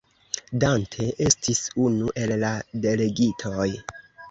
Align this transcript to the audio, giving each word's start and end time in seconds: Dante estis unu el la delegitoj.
Dante 0.63 1.09
estis 1.25 1.61
unu 1.85 2.11
el 2.23 2.35
la 2.47 2.51
delegitoj. 2.89 3.71